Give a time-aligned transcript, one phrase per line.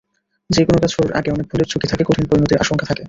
[0.49, 2.99] যেকোনো কাজ শুরুর আগে অনেক ভুলের ঝুঁকি থাকে, কঠিন পরিণতির আশঙ্কা থাকে।